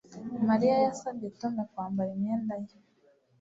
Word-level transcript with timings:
Mariya 0.49 0.75
yasabye 0.85 1.27
Tom 1.39 1.53
kwambara 1.69 2.09
imyenda 2.15 2.53
ye 2.63 2.75